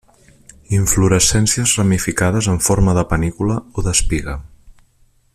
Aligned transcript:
Inflorescències 0.77 1.73
ramificades 1.81 2.49
amb 2.53 2.65
forma 2.69 2.95
de 2.99 3.03
panícula 3.11 3.61
o 3.79 3.85
d'espiga. 3.89 4.35